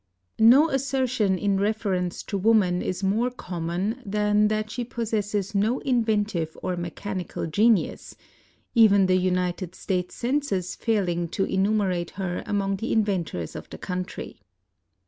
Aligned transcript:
No 0.39 0.67
assertion 0.71 1.37
in 1.37 1.59
reference 1.59 2.23
to 2.23 2.35
woman 2.35 2.81
is 2.81 3.03
more 3.03 3.29
common 3.29 4.01
than 4.03 4.47
that 4.47 4.71
she 4.71 4.83
possesses 4.83 5.53
no 5.53 5.77
inventive 5.81 6.57
or 6.63 6.75
mechanical 6.75 7.45
genius, 7.45 8.15
even 8.73 9.05
the 9.05 9.15
United 9.17 9.75
States 9.75 10.15
census 10.15 10.75
failing 10.75 11.27
to 11.29 11.45
enumerate 11.45 12.09
her 12.17 12.41
among 12.47 12.77
the 12.77 12.91
in 12.91 13.03
ventors 13.03 13.55
of 13.55 13.69
the 13.69 13.77
country. 13.77 14.41